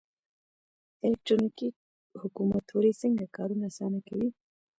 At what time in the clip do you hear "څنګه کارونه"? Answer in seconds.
3.01-3.63